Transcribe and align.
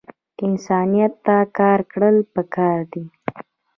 انسانیت 0.45 1.13
ته 1.25 1.37
کار 1.57 1.79
کړل 1.91 2.15
پکار 2.33 2.79
دے 2.91 3.03